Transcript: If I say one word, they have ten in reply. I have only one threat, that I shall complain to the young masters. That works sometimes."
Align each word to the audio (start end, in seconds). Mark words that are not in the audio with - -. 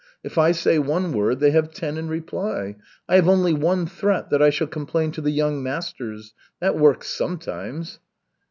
If 0.23 0.35
I 0.39 0.51
say 0.51 0.79
one 0.79 1.11
word, 1.13 1.39
they 1.39 1.51
have 1.51 1.69
ten 1.69 1.95
in 1.95 2.07
reply. 2.07 2.75
I 3.07 3.17
have 3.17 3.29
only 3.29 3.53
one 3.53 3.85
threat, 3.85 4.31
that 4.31 4.41
I 4.41 4.49
shall 4.49 4.65
complain 4.65 5.11
to 5.11 5.21
the 5.21 5.29
young 5.29 5.61
masters. 5.61 6.33
That 6.59 6.75
works 6.75 7.07
sometimes." 7.07 7.99